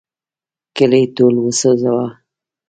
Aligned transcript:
کلی 0.75 1.03
ټول 1.15 1.35
وسوځاوه. 1.43 2.07